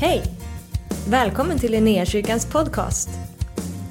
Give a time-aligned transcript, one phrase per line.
[0.00, 0.22] Hej!
[1.08, 3.08] Välkommen till Linnéakyrkans podcast.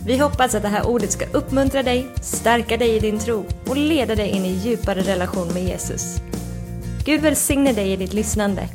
[0.06, 3.78] Vi hoppas att det här ordet ska uppmuntra dig, stärka dig i din tro och
[3.78, 6.18] leda dig in i djupare relation med Jesus.
[7.06, 8.70] Gud välsigne dig i ditt lyssnande.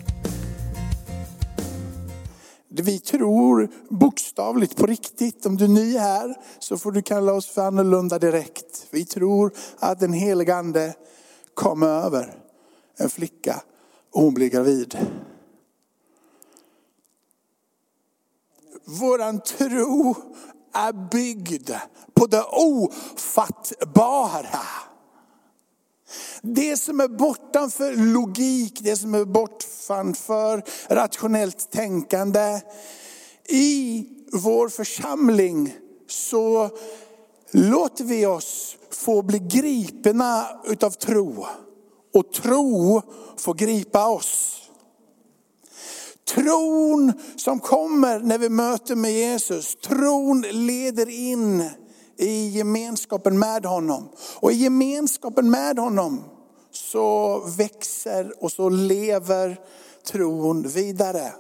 [2.69, 5.47] Vi tror bokstavligt på riktigt.
[5.47, 8.87] Om du är ny här så får du kalla oss för annorlunda direkt.
[8.91, 10.95] Vi tror att den helige ande
[11.55, 12.35] kom över
[12.99, 13.63] en flicka
[14.13, 14.97] och hon blev gravid.
[18.85, 20.15] Våran tro
[20.75, 21.71] är byggd
[22.15, 24.61] på det ofattbara.
[26.43, 32.61] Det som är bortanför logik, det som är bortanför rationellt tänkande.
[33.49, 35.75] I vår församling
[36.09, 36.71] så
[37.51, 41.47] låter vi oss få bli gripna utav tro.
[42.15, 43.03] Och tro
[43.37, 44.62] får gripa oss.
[46.35, 51.71] Tron som kommer när vi möter med Jesus, tron leder in
[52.19, 54.09] i gemenskapen med honom.
[54.41, 56.25] Och i gemenskapen med honom
[56.71, 59.61] så växer och så lever
[60.07, 61.33] tron vidare.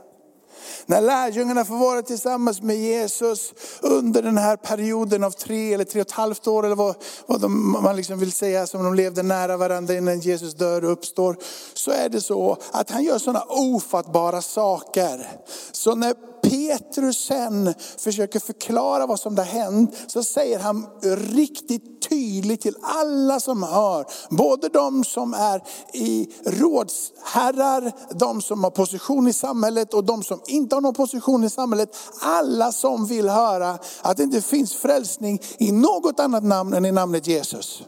[0.86, 6.00] När lärjungarna får vara tillsammans med Jesus under den här perioden av tre eller tre
[6.00, 6.94] och ett halvt år, eller vad,
[7.27, 10.92] vad de, man liksom vill säga, som de levde nära varandra innan Jesus dör och
[10.92, 11.36] uppstår.
[11.74, 15.27] Så är det så att han gör sådana ofattbara saker.
[15.72, 20.86] Så när Petrus sen försöker förklara vad som har hänt, så säger han
[21.34, 28.70] riktigt tydligt till alla som hör, både de som är i rådsherrar, de som har
[28.70, 31.97] position i samhället och de som inte har någon position i samhället.
[32.20, 36.92] Alla som vill höra att det inte finns frälsning i något annat namn än i
[36.92, 37.83] namnet Jesus.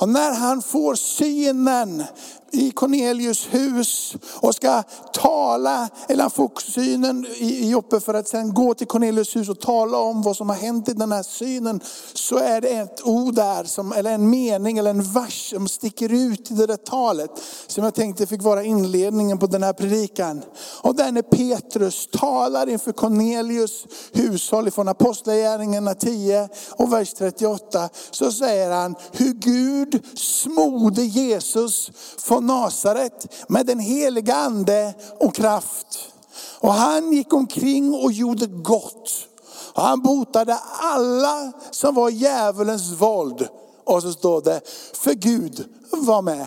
[0.00, 2.04] Och när han får synen
[2.52, 8.54] i Cornelius hus och ska tala, eller han får synen i Joppe för att sen
[8.54, 11.80] gå till Cornelius hus och tala om vad som har hänt i den här synen.
[12.14, 16.12] Så är det ett ord där, som, eller en mening eller en vers som sticker
[16.12, 17.30] ut i det där talet.
[17.66, 20.42] Som jag tänkte fick vara inledningen på den här predikan.
[20.82, 27.88] Och den är Petrus talar inför Cornelius hushåll ifrån Apostlagärningarna 10 och vers 38.
[28.10, 36.12] Så säger han hur Gud smorde Jesus från Nasaret med den heliga ande och kraft.
[36.60, 39.26] Och han gick omkring och gjorde gott.
[39.74, 43.48] Och han botade alla som var djävulens våld.
[43.84, 44.60] Och så står det,
[44.94, 46.46] för Gud var med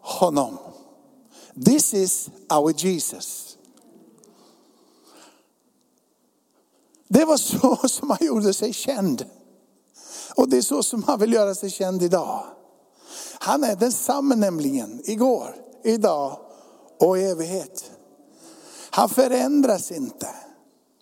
[0.00, 0.58] honom.
[1.64, 3.56] This is our Jesus.
[7.08, 9.24] Det var så som han gjorde sig känd.
[10.36, 12.44] Och det är så som han vill göra sig känd idag.
[13.44, 16.38] Han är densamme nämligen, igår, idag
[17.00, 17.90] och i evighet.
[18.90, 20.28] Han förändras inte.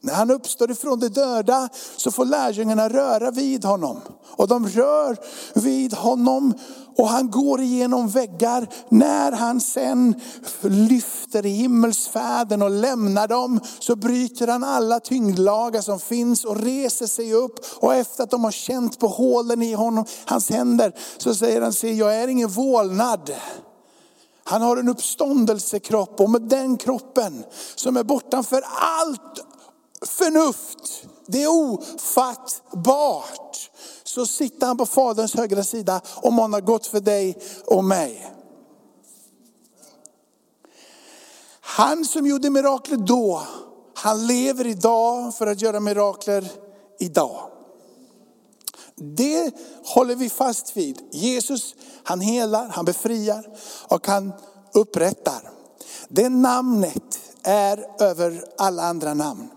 [0.04, 4.00] När han uppstår ifrån de döda så får lärjungarna röra vid honom.
[4.36, 5.16] Och de rör
[5.54, 6.54] vid honom
[6.96, 8.68] och han går igenom väggar.
[8.88, 10.14] När han sen
[10.62, 17.32] lyfter himmelsfärden och lämnar dem så bryter han alla tyngdlagar som finns och reser sig
[17.32, 17.54] upp.
[17.76, 21.72] Och efter att de har känt på hålen i honom, hans händer, så säger han,
[21.72, 23.30] se jag är ingen vålnad.
[24.44, 28.64] Han har en uppståndelsekropp och med den kroppen som är bortanför
[29.00, 29.51] allt
[30.24, 33.12] förnuft, det är ofattbart.
[34.04, 38.32] Så sitter han på faderns högra sida och manar gott för dig och mig.
[41.60, 43.42] Han som gjorde mirakler då,
[43.94, 46.52] han lever idag för att göra mirakler
[46.98, 47.48] idag.
[48.96, 50.98] Det håller vi fast vid.
[51.12, 51.74] Jesus,
[52.04, 53.46] han helar, han befriar
[53.88, 54.32] och han
[54.74, 55.50] upprättar.
[56.08, 59.48] Det namnet är över alla andra namn.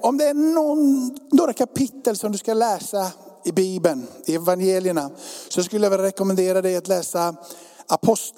[0.00, 3.12] Om det är någon, några kapitel som du ska läsa
[3.44, 5.10] i Bibeln, i evangelierna,
[5.48, 7.28] så skulle jag vilja rekommendera dig att läsa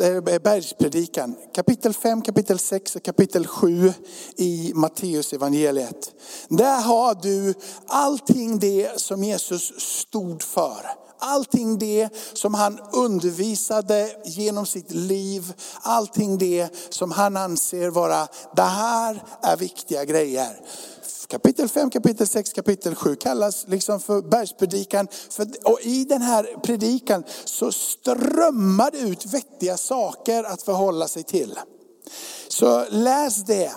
[0.00, 1.34] eh, bergspredikan.
[1.54, 3.92] Kapitel 5, kapitel 6 och kapitel 7
[4.36, 6.12] i Matteus evangeliet.
[6.48, 7.54] Där har du
[7.86, 10.86] allting det som Jesus stod för.
[11.18, 15.52] Allting det som han undervisade genom sitt liv.
[15.82, 20.60] Allting det som han anser vara, det här är viktiga grejer
[21.28, 25.08] kapitel 5, kapitel 6, kapitel 7 kallas liksom för bergspredikan.
[25.30, 31.22] För, och i den här predikan så strömmar det ut vettiga saker att förhålla sig
[31.22, 31.58] till.
[32.48, 33.72] Så läs det.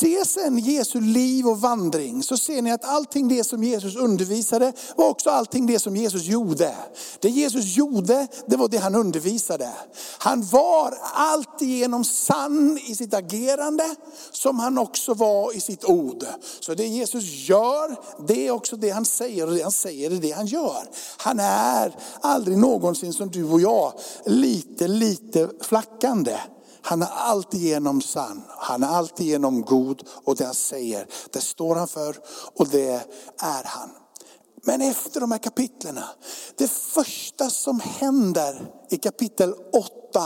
[0.00, 4.72] Se sen Jesu liv och vandring så ser ni att allting det som Jesus undervisade
[4.96, 6.74] var också allting det som Jesus gjorde.
[7.20, 9.68] Det Jesus gjorde, det var det han undervisade.
[10.18, 13.94] Han var alltigenom sann i sitt agerande
[14.32, 16.24] som han också var i sitt ord.
[16.60, 17.96] Så det Jesus gör,
[18.26, 20.88] det är också det han säger och det han säger är det han gör.
[21.16, 23.92] Han är aldrig någonsin som du och jag,
[24.24, 26.36] lite, lite flackande.
[26.82, 31.88] Han är alltigenom sann, han är alltigenom god och det han säger, det står han
[31.88, 32.16] för
[32.54, 33.06] och det
[33.42, 33.90] är han.
[34.62, 36.04] Men efter de här kapitlerna,
[36.56, 40.24] det första som händer i kapitel 8,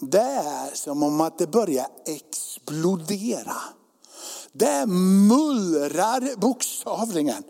[0.00, 3.56] det är som om att det börjar explodera.
[4.52, 7.42] Det mullrar bokstavligen.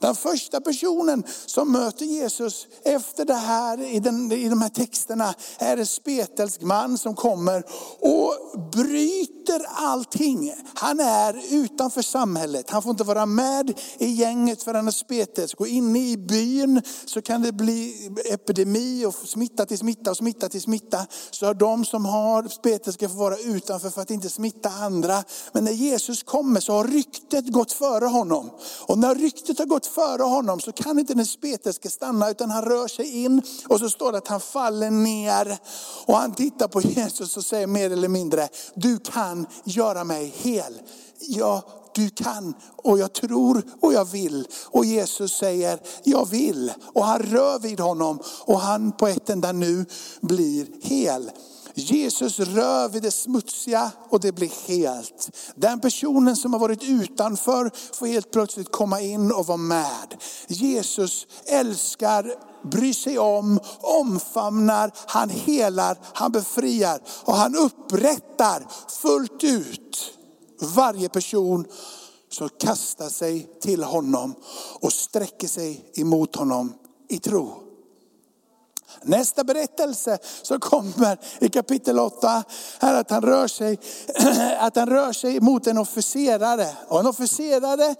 [0.00, 5.34] Den första personen som möter Jesus efter det här i, den, i de här texterna
[5.58, 7.64] är en spetälsk man som kommer
[8.00, 10.54] och bryter allting.
[10.74, 12.70] Han är utanför samhället.
[12.70, 15.60] Han får inte vara med i gänget för han är spetälsk.
[15.60, 20.48] Och inne i byn så kan det bli epidemi och smitta till smitta och smitta
[20.48, 21.06] till smitta.
[21.30, 25.24] Så har de som har spetälska får vara utanför för att inte smitta andra.
[25.52, 28.50] Men när Jesus kommer så har ryktet gått före honom.
[28.86, 32.64] Och när ryktet har gått före honom så kan inte den spetälske stanna utan han
[32.64, 35.58] rör sig in och så står det att han faller ner.
[36.06, 40.80] Och han tittar på Jesus och säger mer eller mindre, du kan göra mig hel.
[41.20, 41.62] Ja,
[41.94, 44.48] du kan och jag tror och jag vill.
[44.64, 46.72] Och Jesus säger, jag vill.
[46.94, 49.84] Och han rör vid honom och han på ett enda nu
[50.20, 51.30] blir hel.
[51.78, 55.30] Jesus rör vid det smutsiga och det blir helt.
[55.54, 60.14] Den personen som har varit utanför får helt plötsligt komma in och vara med.
[60.48, 62.34] Jesus älskar,
[62.70, 68.66] bryr sig om, omfamnar, han helar, han befriar och han upprättar
[69.02, 70.12] fullt ut
[70.60, 71.64] varje person
[72.30, 74.34] som kastar sig till honom
[74.80, 76.72] och sträcker sig emot honom
[77.08, 77.67] i tro.
[79.02, 82.44] Nästa berättelse som kommer i kapitel 8
[82.80, 83.78] är att han rör sig,
[84.58, 86.66] att han rör sig mot en officerare.
[86.88, 87.94] Och en officerare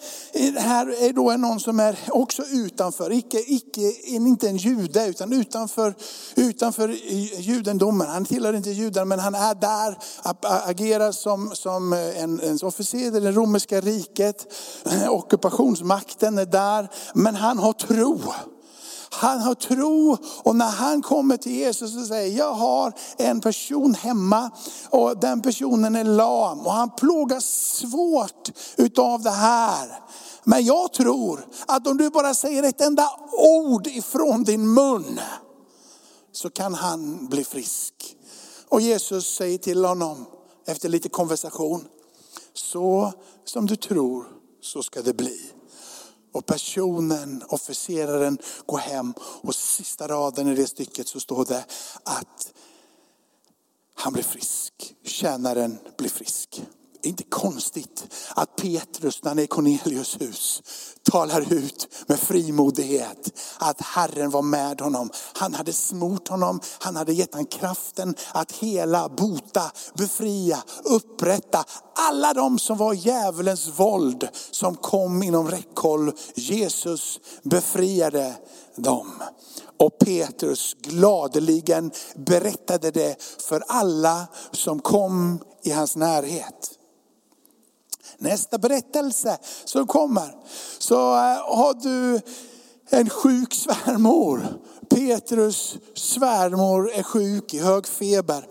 [0.56, 5.94] här är då någon som är också utanför, icke, icke, inte en jude utan utanför,
[6.34, 6.88] utanför
[7.40, 8.08] judendomen.
[8.08, 9.98] Han tillhör inte judarna men han är där,
[10.68, 14.46] agerar som, som en, en officer i det romerska riket.
[15.08, 18.20] Ockupationsmakten är där, men han har tro.
[19.18, 23.94] Han har tro och när han kommer till Jesus och säger, jag har en person
[23.94, 24.50] hemma
[24.90, 30.00] och den personen är lam och han plågas svårt utav det här.
[30.44, 35.20] Men jag tror att om du bara säger ett enda ord ifrån din mun
[36.32, 38.16] så kan han bli frisk.
[38.68, 40.26] Och Jesus säger till honom
[40.66, 41.84] efter lite konversation,
[42.54, 43.12] så
[43.44, 44.26] som du tror
[44.62, 45.57] så ska det bli.
[46.32, 51.64] Och personen, officeraren går hem och sista raden i det stycket så står det
[52.02, 52.52] att
[53.94, 54.94] han blir frisk.
[55.04, 56.62] Tjänaren blir frisk.
[57.08, 60.62] Det är inte konstigt att Petrus när han är i Cornelius hus
[61.10, 65.10] talar ut med frimodighet att Herren var med honom.
[65.34, 71.64] Han hade smort honom, han hade gett honom kraften att hela, bota, befria, upprätta
[71.94, 76.12] alla de som var djävulens våld som kom inom räckhåll.
[76.34, 78.34] Jesus befriade
[78.76, 79.22] dem.
[79.78, 86.74] Och Petrus gladeligen berättade det för alla som kom i hans närhet.
[88.18, 90.34] Nästa berättelse som kommer
[90.78, 92.20] så eh, har du
[92.90, 94.58] en sjuk svärmor.
[94.90, 98.46] Petrus svärmor är sjuk i hög feber.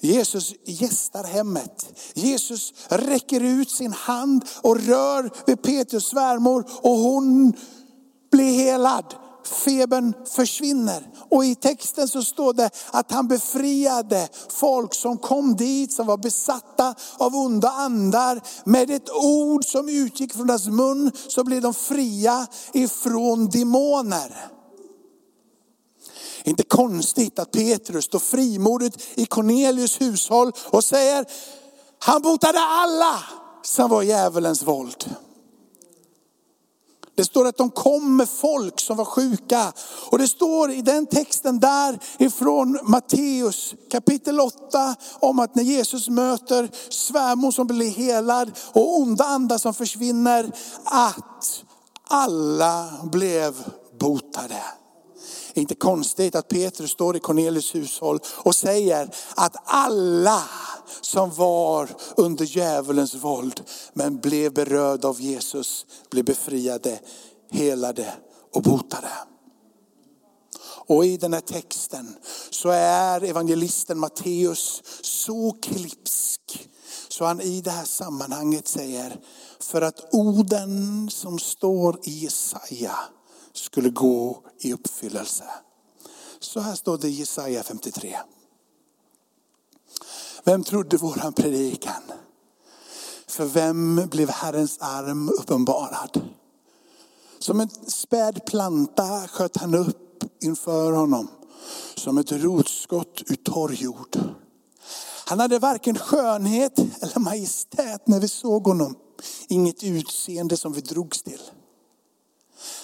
[0.00, 1.86] Jesus gästar hemmet.
[2.14, 7.52] Jesus räcker ut sin hand och rör vid Petrus svärmor och hon
[8.32, 9.14] blir helad
[9.44, 11.08] febern försvinner.
[11.30, 16.16] Och i texten så står det att han befriade folk som kom dit, som var
[16.16, 18.40] besatta av onda andar.
[18.64, 24.50] Med ett ord som utgick från deras mun så blev de fria ifrån demoner.
[26.44, 31.26] Inte konstigt att Petrus står frimodigt i Cornelius hushåll och säger,
[31.98, 33.18] han botade alla
[33.62, 35.14] som var djävulens våld.
[37.18, 39.72] Det står att de kom med folk som var sjuka.
[40.10, 46.08] Och det står i den texten där ifrån Matteus kapitel 8 om att när Jesus
[46.08, 50.52] möter svärmor som blir helad och onda andar som försvinner,
[50.84, 51.64] att
[52.08, 53.54] alla blev
[54.00, 54.62] botade.
[55.54, 60.42] Inte konstigt att Petrus står i Cornelius hushåll och säger att alla
[61.00, 67.00] som var under djävulens våld, men blev berörda av Jesus, blev befriade,
[67.50, 68.14] helade
[68.54, 69.12] och botade.
[70.86, 72.16] Och i den här texten
[72.50, 76.68] så är evangelisten Matteus så klipsk
[77.08, 79.20] så han i det här sammanhanget säger,
[79.60, 82.98] för att orden som står i Jesaja
[83.52, 85.44] skulle gå i uppfyllelse.
[86.40, 88.16] Så här står det i Jesaja 53.
[90.48, 92.02] Vem trodde våran predikan?
[93.26, 96.20] För vem blev Herrens arm uppenbarad?
[97.38, 101.28] Som en späd planta sköt han upp inför honom.
[101.94, 104.18] Som ett rotskott ur torr jord.
[105.26, 108.94] Han hade varken skönhet eller majestät när vi såg honom.
[109.48, 111.42] Inget utseende som vi drogs till.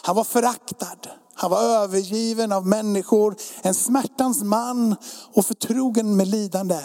[0.02, 4.96] Han var föraktad, han var övergiven av människor, en smärtans man
[5.32, 6.80] och förtrogen med lidande.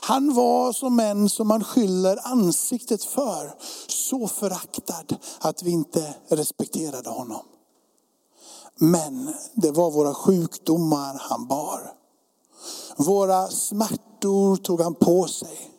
[0.00, 3.54] Han var som en som man skyller ansiktet för,
[3.88, 7.42] så föraktad att vi inte respekterade honom.
[8.80, 11.92] Men det var våra sjukdomar han bar.
[12.96, 15.70] Våra smärtor tog han på sig.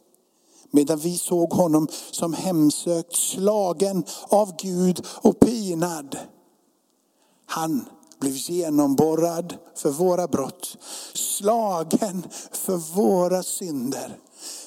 [0.71, 6.17] Medan vi såg honom som hemsökt, slagen av Gud och pinad.
[7.49, 7.85] Han
[8.19, 10.77] blev genomborrad för våra brott,
[11.13, 14.17] slagen för våra synder.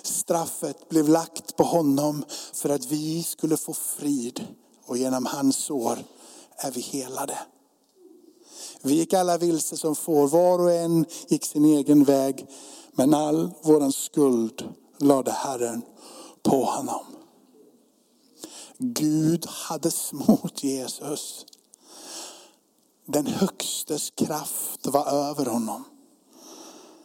[0.03, 4.47] Straffet blev lagt på honom för att vi skulle få frid
[4.87, 5.99] och genom hans sår
[6.57, 7.39] är vi helade.
[8.83, 12.47] Vi gick alla vilse som får, var och en gick sin egen väg.
[12.93, 15.83] Men all vår skuld lade Herren
[16.43, 17.05] på honom.
[18.79, 21.47] Gud hade smort Jesus.
[23.07, 25.85] Den högstes kraft var över honom.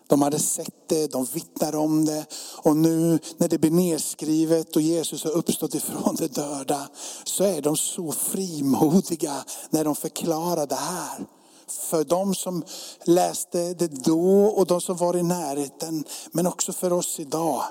[0.08, 2.26] De hade sett det, de vittnade om det.
[2.58, 6.90] Och nu när det blir nedskrivet och Jesus har uppstått ifrån de döda
[7.24, 11.26] så är de så frimodiga när de förklarar det här
[11.68, 12.64] för de som
[13.04, 16.04] läste det då och de som var i närheten.
[16.32, 17.64] Men också för oss idag.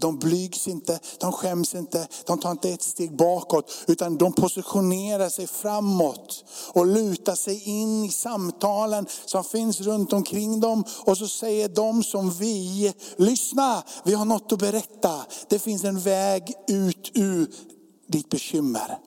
[0.00, 3.70] De blygs inte, de skäms inte, de tar inte ett steg bakåt.
[3.86, 10.60] Utan de positionerar sig framåt och lutar sig in i samtalen som finns runt omkring
[10.60, 10.84] dem.
[11.00, 15.26] Och så säger de som vi, lyssna, vi har något att berätta.
[15.48, 17.50] Det finns en väg ut ur
[18.06, 18.98] ditt bekymmer.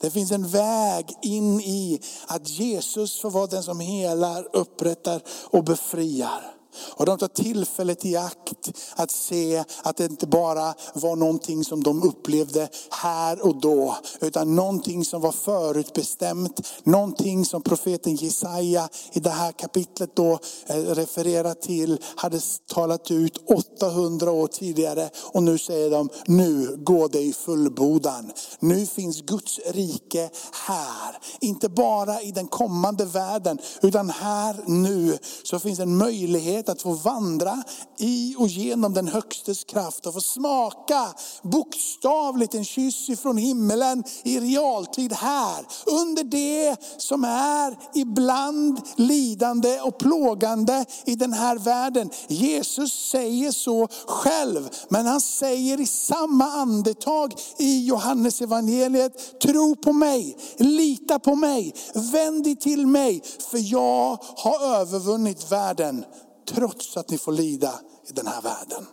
[0.00, 5.64] Det finns en väg in i att Jesus får vara den som helar, upprättar och
[5.64, 6.55] befriar.
[6.78, 11.82] Och de tar tillfället i akt att se att det inte bara var någonting som
[11.82, 13.96] de upplevde här och då.
[14.20, 16.60] Utan någonting som var förutbestämt.
[16.84, 21.98] Någonting som profeten Jesaja i det här kapitlet då eh, refererar till.
[22.16, 22.40] Hade
[22.74, 23.38] talat ut
[23.80, 25.10] 800 år tidigare.
[25.32, 28.32] Och nu säger de, nu går det i fullbordan.
[28.60, 30.30] Nu finns Guds rike
[30.66, 31.18] här.
[31.40, 33.58] Inte bara i den kommande världen.
[33.82, 37.62] Utan här nu så finns en möjlighet möjlighet att få vandra
[37.98, 44.40] i och genom den högstes kraft och få smaka bokstavligt en kyss ifrån himmelen i
[44.40, 45.66] realtid här.
[45.86, 52.10] Under det som är ibland lidande och plågande i den här världen.
[52.28, 59.92] Jesus säger så själv, men han säger i samma andetag i Johannes evangeliet, tro på
[59.92, 66.04] mig, lita på mig, vänd dig till mig, för jag har övervunnit världen
[66.46, 68.86] trots att ni får lida i den här världen.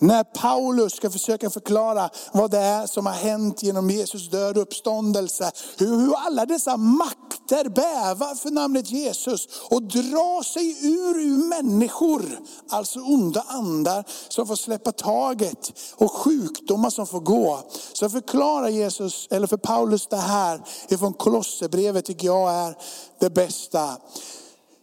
[0.00, 4.62] När Paulus ska försöka förklara vad det är som har hänt genom Jesus död och
[4.62, 5.50] uppståndelse.
[5.78, 12.40] Hur, hur alla dessa makter bävar för namnet Jesus och drar sig ur, ur människor.
[12.68, 17.60] Alltså onda andar som får släppa taget och sjukdomar som får gå.
[17.92, 22.76] Så förklarar Jesus, eller för Paulus det här ifrån Kolosserbrevet tycker jag är
[23.18, 23.96] det bästa.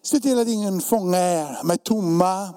[0.05, 2.53] Se till att ingen fångar er med tomma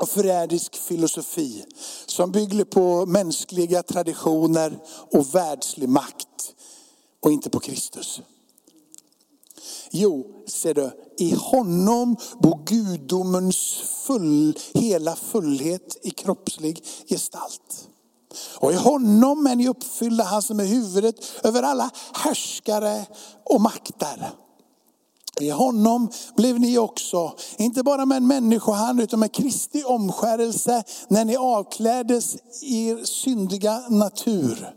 [0.00, 1.64] och förrädisk filosofi
[2.06, 4.78] som bygger på mänskliga traditioner
[5.12, 6.54] och världslig makt
[7.22, 8.20] och inte på Kristus.
[9.90, 17.88] Jo, ser du, i honom bor gudomens full, hela fullhet i kroppslig gestalt.
[18.56, 23.06] Och i honom är ni uppfyllda, han som är huvudet över alla härskare
[23.44, 24.32] och makter.
[25.40, 31.24] I honom blev ni också, inte bara med en människohand utan med Kristi omskärelse när
[31.24, 34.74] ni avkläddes er syndiga natur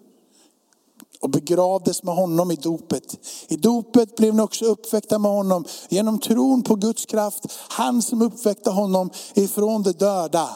[1.21, 3.17] och begravdes med honom i dopet.
[3.47, 8.21] I dopet blev ni också uppväckta med honom genom tron på Guds kraft, han som
[8.21, 10.49] uppväckte honom ifrån de döda.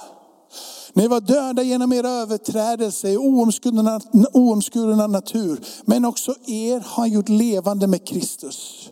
[0.93, 4.01] Ni var döda genom era överträdelser, oomskurna,
[4.33, 5.59] oomskurna natur.
[5.85, 8.89] Men också er har han gjort levande med Kristus.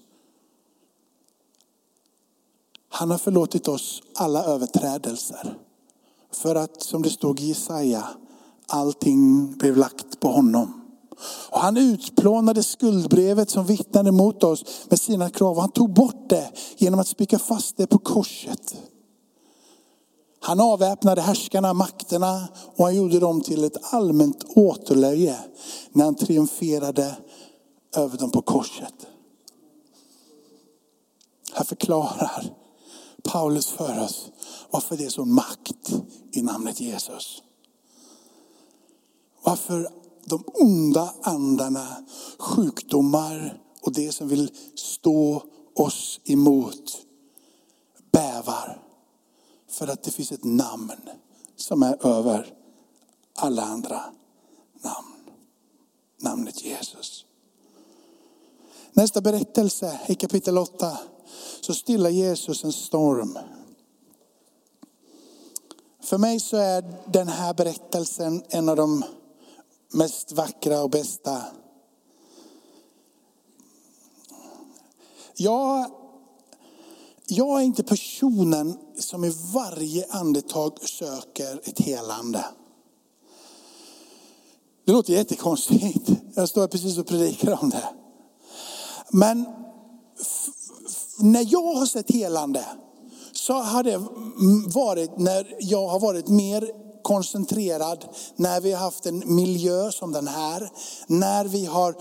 [2.97, 5.57] Han har förlåtit oss alla överträdelser.
[6.33, 8.07] För att, som det stod i Jesaja,
[8.67, 10.81] allting blev lagt på honom.
[11.49, 15.59] Och han utplånade skuldbrevet som vittnade mot oss med sina krav.
[15.59, 18.75] Han tog bort det genom att spika fast det på korset.
[20.39, 25.37] Han avväpnade härskarna, makterna och han gjorde dem till ett allmänt återlöje
[25.91, 27.17] när han triumferade
[27.95, 28.93] över dem på korset.
[31.53, 32.53] Här förklarar
[33.27, 34.31] Paulus för oss
[34.69, 35.93] varför det är sån makt
[36.31, 37.43] i namnet Jesus.
[39.43, 39.89] Varför
[40.25, 42.05] de onda andarna,
[42.39, 45.43] sjukdomar och det som vill stå
[45.75, 47.05] oss emot
[48.11, 48.83] bävar.
[49.69, 50.91] För att det finns ett namn
[51.55, 52.53] som är över
[53.35, 54.01] alla andra
[54.81, 55.13] namn.
[56.21, 57.25] Namnet Jesus.
[58.93, 60.97] Nästa berättelse i kapitel 8
[61.67, 63.37] så stillar Jesus en storm.
[66.03, 69.03] För mig så är den här berättelsen en av de
[69.93, 71.41] mest vackra och bästa.
[75.35, 75.91] Jag,
[77.25, 82.45] jag är inte personen som i varje andetag söker ett helande.
[84.85, 86.09] Det låter jättekonstigt.
[86.35, 87.89] Jag står precis och predikar om det.
[89.09, 89.45] Men
[91.17, 92.65] när jag har sett helande
[93.31, 93.97] så har det
[94.73, 96.71] varit när jag har varit mer
[97.01, 98.05] koncentrerad,
[98.35, 100.71] när vi har haft en miljö som den här,
[101.07, 101.95] när vi har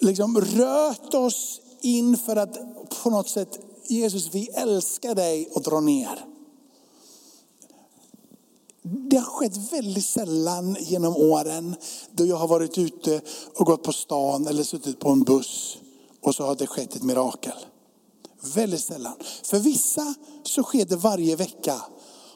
[0.00, 2.58] liksom rört oss in för att
[3.02, 6.24] på något sätt, Jesus vi älskar dig och dra ner.
[8.82, 11.76] Det har skett väldigt sällan genom åren
[12.10, 13.20] då jag har varit ute
[13.54, 15.78] och gått på stan eller suttit på en buss
[16.22, 17.52] och så har det skett ett mirakel.
[18.40, 19.14] Väldigt sällan.
[19.42, 21.82] För vissa så sker det varje vecka.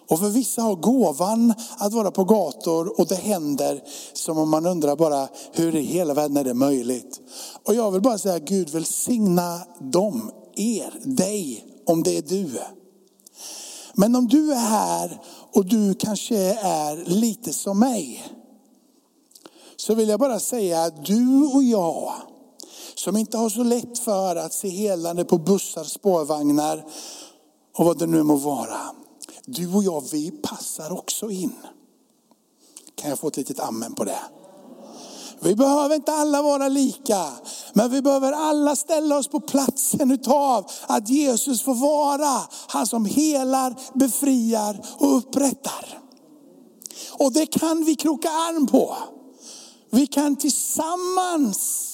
[0.09, 4.67] Och för vissa har gåvan att vara på gator och det händer som om man
[4.67, 7.21] undrar bara hur i hela världen är det möjligt.
[7.67, 12.61] Och jag vill bara säga Gud välsigna dem, er, dig, om det är du.
[13.95, 15.21] Men om du är här
[15.53, 18.25] och du kanske är lite som mig.
[19.77, 22.13] Så vill jag bara säga att du och jag
[23.01, 26.85] som inte har så lätt för att se helande på bussar, spårvagnar
[27.77, 28.81] och vad det nu må vara.
[29.45, 31.53] Du och jag, vi passar också in.
[32.95, 34.21] Kan jag få ett litet amen på det?
[35.41, 37.33] Vi behöver inte alla vara lika,
[37.73, 43.05] men vi behöver alla ställa oss på platsen utav att Jesus får vara han som
[43.05, 46.01] helar, befriar och upprättar.
[47.11, 48.97] Och det kan vi kroka arm på.
[49.91, 51.90] Vi kan tillsammans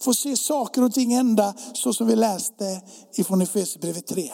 [0.00, 2.80] få se saker och ting hända så som vi läste
[3.14, 4.30] ifrån Efesierbrevet 3.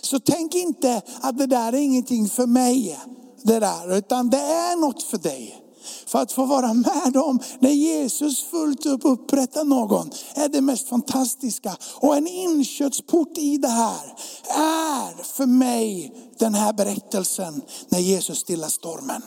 [0.00, 3.00] Så tänk inte att det där är ingenting för mig,
[3.42, 5.60] det där, utan det är något för dig.
[6.06, 10.88] För att få vara med om när Jesus fullt upp upprättar någon är det mest
[10.88, 11.76] fantastiska.
[11.96, 14.14] Och en inkörsport i det här
[14.48, 19.22] är för mig den här berättelsen när Jesus stillar stormen.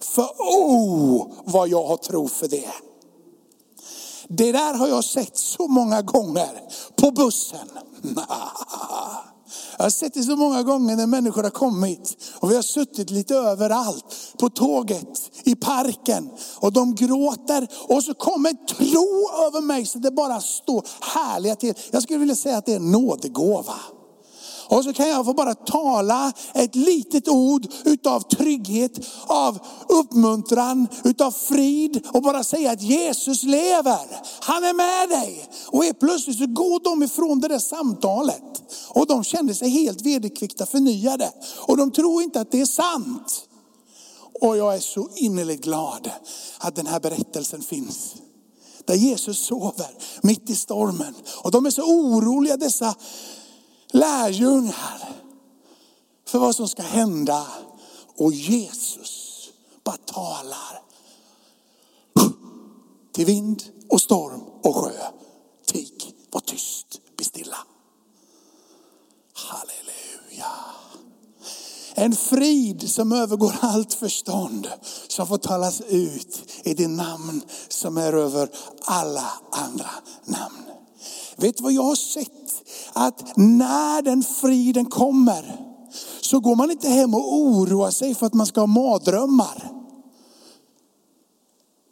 [0.00, 2.72] För oh vad jag har tro för det.
[4.28, 6.62] Det där har jag sett så många gånger
[6.96, 7.68] på bussen.
[9.76, 13.10] Jag har sett det så många gånger när människor har kommit och vi har suttit
[13.10, 14.04] lite överallt.
[14.38, 20.10] På tåget, i parken och de gråter och så kommer tro över mig så det
[20.10, 21.74] bara står härliga till.
[21.90, 23.74] Jag skulle vilja säga att det är en nådegåva.
[24.68, 28.92] Och så kan jag få bara tala ett litet ord utav trygghet,
[29.26, 34.20] av uppmuntran, utav frid och bara säga att Jesus lever.
[34.40, 35.48] Han är med dig.
[35.66, 38.42] Och helt plötsligt så går de ifrån det där samtalet.
[38.88, 41.32] Och de kände sig helt vederkvickta, förnyade.
[41.60, 43.42] Och de tror inte att det är sant.
[44.40, 46.10] Och jag är så innerligt glad
[46.58, 48.14] att den här berättelsen finns.
[48.84, 51.14] Där Jesus sover mitt i stormen.
[51.42, 52.94] Och de är så oroliga dessa
[53.96, 55.22] lärjungar
[56.26, 57.46] för vad som ska hända.
[58.16, 59.48] Och Jesus
[59.84, 60.82] bara talar
[63.12, 64.92] till vind och storm och sjö.
[65.66, 67.58] Tig, var tyst, bli stilla.
[69.34, 70.52] Halleluja.
[71.94, 74.68] En frid som övergår allt förstånd
[75.08, 78.50] som får talas ut i det namn som är över
[78.84, 79.90] alla andra
[80.24, 80.62] namn.
[81.36, 82.45] Vet du vad jag har sett?
[82.98, 85.60] Att när den friden kommer
[86.20, 89.72] så går man inte hem och oroar sig för att man ska ha mardrömmar.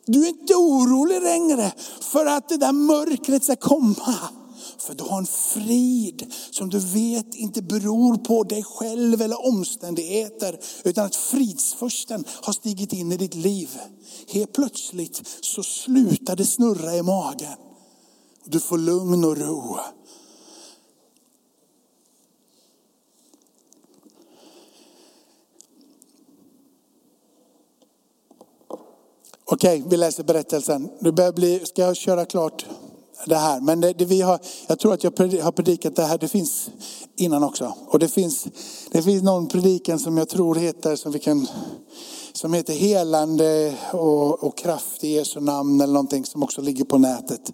[0.07, 4.14] Du är inte orolig längre för att det där mörkret ska komma.
[4.79, 10.61] För du har en frid som du vet inte beror på dig själv eller omständigheter.
[10.85, 13.71] Utan att fridsförsten har stigit in i ditt liv.
[14.29, 17.57] Helt plötsligt så slutar det snurra i magen.
[18.45, 19.79] Du får lugn och ro.
[29.55, 30.88] Okej, vi läser berättelsen.
[31.01, 32.67] Nu börjar bli, ska jag köra klart
[33.27, 33.61] det här?
[33.61, 35.11] Men det, det vi har, jag tror att jag
[35.43, 36.71] har predikat det här, det finns
[37.17, 37.75] innan också.
[37.87, 38.47] Och det finns,
[38.93, 41.47] det finns någon predikan som jag tror heter, som vi kan
[42.33, 46.99] som heter helande och, och kraft i Jesu namn eller någonting som också ligger på
[46.99, 47.53] nätet.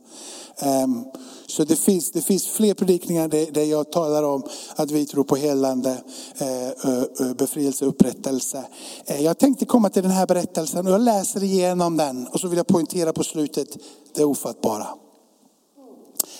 [0.85, 1.05] Um,
[1.51, 4.43] så det finns, det finns fler predikningar där, där jag talar om
[4.77, 6.03] att vi tror på helande,
[6.39, 8.65] eh, befrielse, upprättelse.
[9.07, 12.49] Eh, jag tänkte komma till den här berättelsen och jag läser igenom den och så
[12.49, 13.69] vill jag poängtera på slutet
[14.15, 14.87] det ofattbara.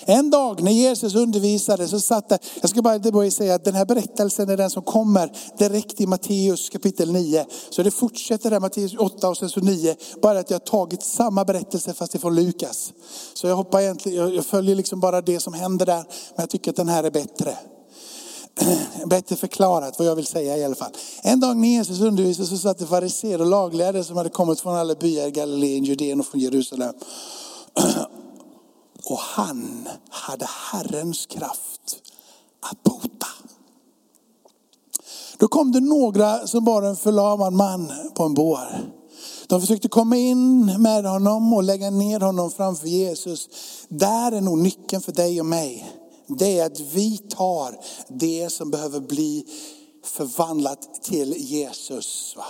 [0.05, 3.75] En dag när Jesus undervisade så satt det, jag ska bara, börja säga att den
[3.75, 7.45] här berättelsen är den som kommer direkt i Matteus kapitel 9.
[7.69, 9.95] Så det fortsätter där Matteus 8 och sen så 9.
[10.21, 12.93] Bara att jag har tagit samma berättelse fast ifrån Lukas.
[13.33, 16.03] Så jag hoppar egentligen, jag följer liksom bara det som händer där.
[16.35, 17.57] Men jag tycker att den här är bättre.
[19.05, 20.91] Bättre förklarat vad jag vill säga i alla fall.
[21.23, 24.75] En dag när Jesus undervisade så satt det fariséer och laglärare som hade kommit från
[24.75, 26.93] alla byar i Galileen, Judeen och från Jerusalem.
[29.05, 32.01] Och han hade Herrens kraft
[32.59, 33.27] att bota.
[35.37, 38.91] Då kom det några som bar en förlamad man på en bår.
[39.47, 43.49] De försökte komma in med honom och lägga ner honom framför Jesus.
[43.87, 45.91] Där är nog nyckeln för dig och mig.
[46.27, 49.45] Det är att vi tar det som behöver bli
[50.03, 52.33] förvandlat till Jesus.
[52.37, 52.45] Va?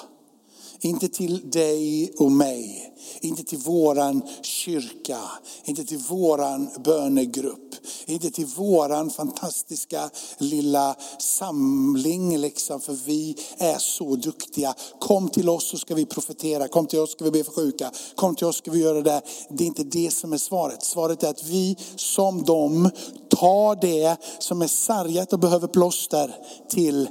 [0.84, 2.94] Inte till dig och mig.
[3.22, 5.20] Inte till våran kyrka.
[5.66, 7.76] Inte till våran bönegrupp.
[8.06, 12.82] Inte till våran fantastiska lilla samling liksom.
[12.82, 14.76] För vi är så duktiga.
[15.00, 16.68] Kom till oss så ska vi profetera.
[16.68, 17.92] Kom till oss ska vi be för sjuka.
[18.16, 19.22] Kom till oss ska vi göra det.
[19.50, 20.84] Det är inte det som är svaret.
[20.84, 22.90] Svaret är att vi som dem
[23.30, 26.36] tar det som är sargat och behöver plåster
[26.70, 27.08] till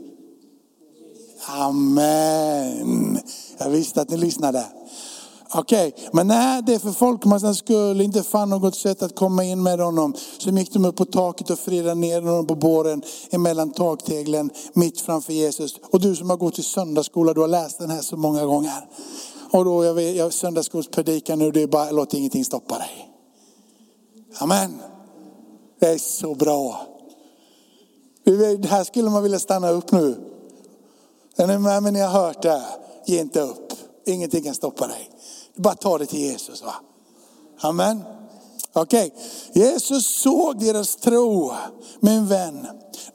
[1.47, 3.19] Amen.
[3.59, 4.67] Jag visste att ni lyssnade.
[5.55, 6.09] Okej, okay.
[6.13, 10.15] men när det för folkmassans skull inte fann något sätt att komma in med honom
[10.39, 15.01] så gick de upp på taket och frirade ner honom på båren emellan takteglen mitt
[15.01, 15.77] framför Jesus.
[15.93, 18.89] Och du som har gått i söndagsskola, du har läst den här så många gånger.
[19.51, 23.11] Och då, jag, vet, jag söndagsskolspredikan nu, det är bara låt ingenting stoppa dig.
[24.39, 24.83] Amen.
[25.81, 26.87] Det är så bra.
[28.25, 30.30] Det här skulle man vilja stanna upp nu.
[31.41, 31.93] Är ni med mig?
[31.93, 32.63] när jag har hört det.
[33.07, 33.73] Ge inte upp.
[34.07, 35.11] Ingenting kan stoppa dig.
[35.57, 36.63] Bara ta det till Jesus.
[36.63, 36.75] Va?
[37.61, 38.03] Amen.
[38.73, 39.13] Okej,
[39.53, 39.63] okay.
[39.63, 41.53] Jesus såg deras tro.
[42.01, 42.67] Min vän,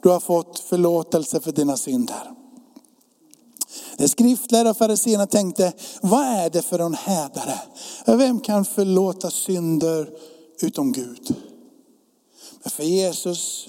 [0.02, 2.32] du har fått förlåtelse för dina synder.
[3.96, 7.58] De skriftlärda och fariséerna tänkte, vad är det för en hädare?
[8.06, 10.10] Vem kan förlåta synder
[10.60, 11.34] utom Gud?
[12.62, 13.68] Men för Jesus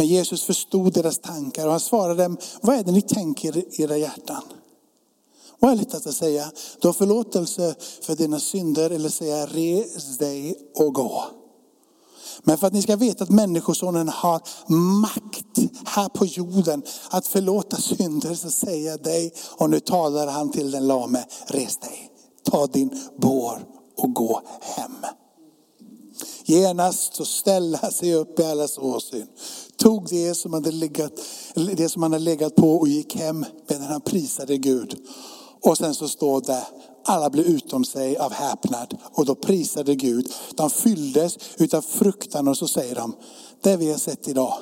[0.00, 3.82] men Jesus förstod deras tankar och han svarade dem, vad är det ni tänker i
[3.82, 4.42] era hjärtan?
[5.60, 6.52] Och ärligt att säga?
[6.80, 11.24] Du har förlåtelse för dina synder eller säga res dig och gå.
[12.42, 14.42] Men för att ni ska veta att människosonen har
[15.00, 20.52] makt här på jorden att förlåta synder så säger jag dig, och nu talar han
[20.52, 22.10] till den lame, res dig,
[22.50, 24.96] ta din bår och gå hem.
[26.44, 29.26] Genast så ställde han sig upp i allas åsyn,
[29.80, 31.12] tog det som, hade legat,
[31.54, 34.96] det som han hade legat på och gick hem medan han prisade Gud.
[35.62, 36.66] Och sen så står det,
[37.04, 40.32] alla blev utom sig av häpnad och då prisade Gud.
[40.54, 43.14] De fylldes utav fruktan och så säger de,
[43.60, 44.54] det vi har sett idag,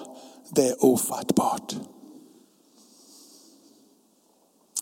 [0.51, 1.77] det är ofattbart.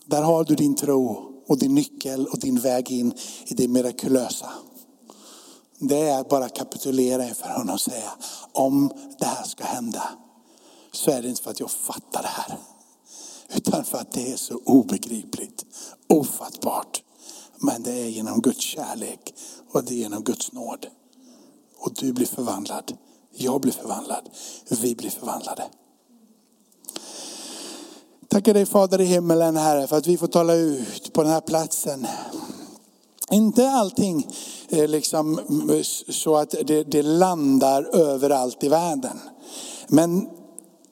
[0.05, 3.13] Där har du din tro och din nyckel och din väg in
[3.45, 4.49] i det mirakulösa.
[5.79, 8.11] Det är bara kapitulera inför honom och säga,
[8.51, 10.03] om det här ska hända
[10.97, 12.57] så är det inte för att jag fattar det här.
[13.55, 15.65] Utan för att det är så obegripligt,
[16.09, 17.03] ofattbart.
[17.57, 19.33] Men det är genom Guds kärlek
[19.71, 20.87] och det är genom Guds nåd.
[21.77, 22.97] Och du blir förvandlad,
[23.31, 24.29] jag blir förvandlad,
[24.81, 25.63] vi blir förvandlade.
[28.27, 31.41] Tackar dig Fader i himmelen Herre för att vi får tala ut på den här
[31.41, 32.07] platsen.
[33.31, 34.27] Inte allting
[34.69, 35.39] liksom
[36.09, 39.19] så att det, det landar överallt i världen.
[39.87, 40.36] Men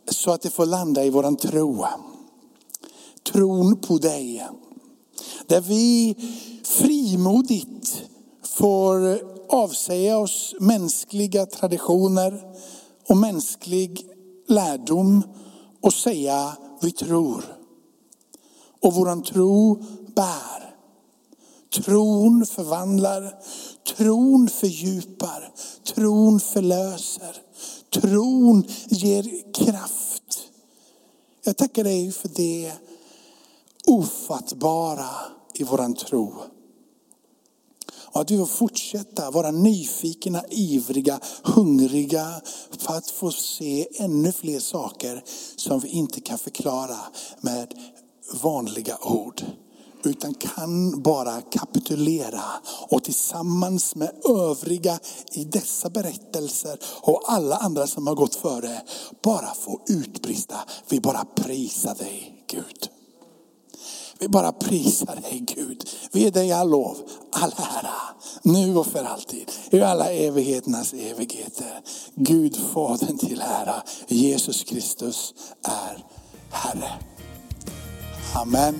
[0.07, 1.85] så att det får landa i våran tro.
[3.23, 4.47] tron på dig.
[5.47, 6.15] Där vi
[6.63, 8.01] frimodigt
[8.43, 12.41] får avsäga oss mänskliga traditioner
[13.09, 14.09] och mänsklig
[14.47, 15.23] lärdom
[15.81, 17.57] och säga vi tror.
[18.81, 19.75] Och våran tro
[20.15, 20.75] bär.
[21.75, 23.35] Tron förvandlar,
[23.97, 25.51] tron fördjupar,
[25.83, 27.37] tron förlöser,
[28.01, 30.49] tron ger kraft.
[31.43, 32.71] Jag tackar dig för det
[33.87, 35.09] ofattbara
[35.53, 36.33] i våran tro.
[38.15, 42.41] Och att vi får fortsätta vara nyfikna, ivriga, hungriga
[42.77, 45.23] för att få se ännu fler saker
[45.55, 46.97] som vi inte kan förklara
[47.41, 47.73] med
[48.41, 49.43] vanliga ord.
[50.05, 52.43] Utan kan bara kapitulera
[52.89, 54.99] och tillsammans med övriga
[55.31, 58.81] i dessa berättelser och alla andra som har gått före
[59.23, 60.55] bara få utbrista.
[60.89, 62.89] Vi bara prisar dig Gud.
[64.19, 65.89] Vi bara prisar dig Gud.
[66.11, 66.97] Vi är dig all lov,
[67.31, 69.51] all ära, nu och för alltid.
[69.69, 71.81] I alla evigheternas evigheter.
[72.15, 73.83] Gud Fadern till ära.
[74.07, 76.05] Jesus Kristus är
[76.49, 76.91] Herre.
[78.35, 78.79] Amen.